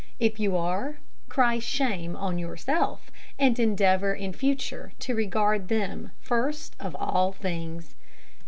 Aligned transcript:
If 0.19 0.39
you 0.39 0.57
are, 0.57 0.97
cry 1.29 1.59
"Shame" 1.59 2.15
on 2.15 2.39
yourself, 2.39 3.11
and 3.37 3.59
endeavour 3.59 4.15
in 4.15 4.33
future 4.33 4.93
to 4.97 5.13
regard 5.13 5.67
them 5.67 6.11
first 6.19 6.75
of 6.79 6.95
all 6.99 7.33
things. 7.33 7.93